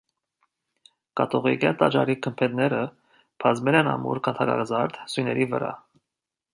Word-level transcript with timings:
Կաթողիկե 1.21 1.73
տաճարի 1.83 2.17
գմբեթները 2.27 2.81
բազմել 3.45 3.79
են 3.83 3.93
ամուր 3.95 4.23
քանդակազարդ 4.31 5.03
սյուների 5.15 5.51
վրա։ 5.57 5.75